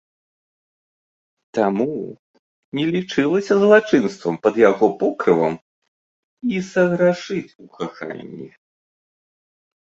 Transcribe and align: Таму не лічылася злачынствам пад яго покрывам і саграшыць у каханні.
Таму 1.57 1.87
не 2.79 2.85
лічылася 2.95 3.53
злачынствам 3.65 4.35
пад 4.47 4.55
яго 4.71 4.87
покрывам 5.05 5.55
і 6.57 6.65
саграшыць 6.73 7.49
у 7.69 7.73
каханні. 7.79 8.49